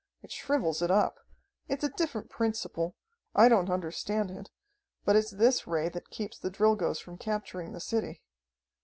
It 0.23 0.31
shrivels 0.31 0.81
it 0.81 0.89
up. 0.89 1.19
It's 1.67 1.83
a 1.83 1.89
different 1.89 2.27
principle. 2.31 2.95
I 3.35 3.47
don't 3.47 3.69
understand 3.69 4.31
it, 4.31 4.49
but 5.05 5.15
it's 5.15 5.29
this 5.29 5.67
Ray 5.67 5.89
that 5.89 6.09
keeps 6.09 6.39
the 6.39 6.49
Drilgoes 6.49 6.99
from 6.99 7.19
capturing 7.19 7.71
the 7.71 7.79
city. 7.79 8.23